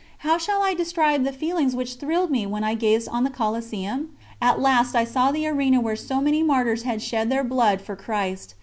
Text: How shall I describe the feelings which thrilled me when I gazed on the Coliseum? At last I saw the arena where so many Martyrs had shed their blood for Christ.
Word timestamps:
How 0.25 0.39
shall 0.39 0.63
I 0.63 0.73
describe 0.73 1.23
the 1.25 1.31
feelings 1.31 1.75
which 1.75 1.97
thrilled 1.97 2.31
me 2.31 2.47
when 2.47 2.63
I 2.63 2.73
gazed 2.73 3.07
on 3.07 3.23
the 3.23 3.29
Coliseum? 3.29 4.09
At 4.41 4.59
last 4.59 4.95
I 4.95 5.03
saw 5.05 5.31
the 5.31 5.45
arena 5.45 5.79
where 5.79 5.95
so 5.95 6.19
many 6.19 6.41
Martyrs 6.41 6.81
had 6.81 7.03
shed 7.03 7.29
their 7.29 7.43
blood 7.43 7.81
for 7.81 7.95
Christ. 7.95 8.55